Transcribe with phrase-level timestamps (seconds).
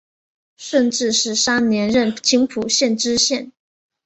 [0.57, 3.51] 顺治十三年任青浦县知县。